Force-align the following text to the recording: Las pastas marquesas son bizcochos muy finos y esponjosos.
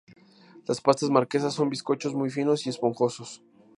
Las 0.67 0.81
pastas 0.81 1.11
marquesas 1.11 1.53
son 1.53 1.69
bizcochos 1.69 2.15
muy 2.15 2.31
finos 2.31 2.65
y 2.65 2.69
esponjosos. 2.71 3.43